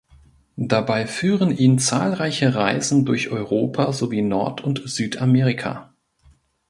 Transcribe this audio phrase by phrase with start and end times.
[0.55, 5.93] Dabei führen ihn zahlreiche Reisen durch Europa sowie Nord– und Südamerika.